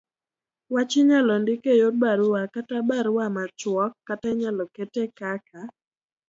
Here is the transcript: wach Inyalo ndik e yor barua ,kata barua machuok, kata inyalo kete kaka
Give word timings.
wach 0.73 0.93
Inyalo 1.01 1.33
ndik 1.41 1.63
e 1.73 1.73
yor 1.81 1.95
barua 2.01 2.41
,kata 2.53 2.77
barua 2.89 3.25
machuok, 3.35 3.93
kata 4.07 4.27
inyalo 4.33 4.63
kete 4.75 5.03
kaka 5.19 5.59